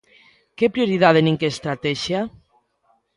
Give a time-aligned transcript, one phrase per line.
[0.57, 2.21] ¿Que prioridade nin que estratexia?